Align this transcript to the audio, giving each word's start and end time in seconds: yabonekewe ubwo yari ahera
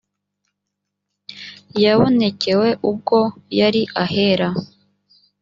yabonekewe 1.83 2.69
ubwo 2.89 3.19
yari 3.59 3.81
ahera 4.03 4.47